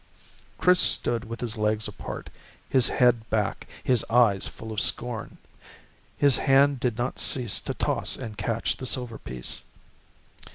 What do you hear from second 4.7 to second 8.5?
of scorn. His hand did not cease to toss and